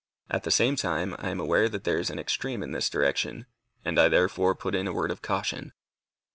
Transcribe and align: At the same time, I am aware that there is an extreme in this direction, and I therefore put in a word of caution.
At 0.31 0.41
the 0.41 0.49
same 0.49 0.75
time, 0.75 1.15
I 1.19 1.29
am 1.29 1.39
aware 1.39 1.69
that 1.69 1.83
there 1.83 1.99
is 1.99 2.09
an 2.09 2.17
extreme 2.17 2.63
in 2.63 2.71
this 2.71 2.89
direction, 2.89 3.45
and 3.85 3.99
I 3.99 4.09
therefore 4.09 4.55
put 4.55 4.73
in 4.73 4.87
a 4.87 4.93
word 4.93 5.11
of 5.11 5.21
caution. 5.21 5.73